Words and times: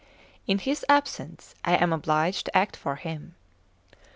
In 0.47 0.57
his 0.57 0.83
absence 0.89 1.53
I 1.63 1.75
am 1.75 1.93
obliged 1.93 2.45
to 2.45 2.57
act 2.57 2.75
for 2.75 2.95
him." 2.95 3.35